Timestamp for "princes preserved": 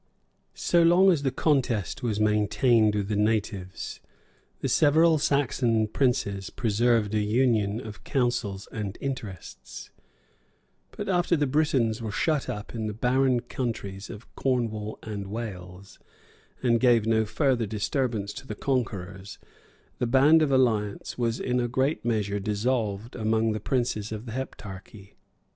5.87-7.13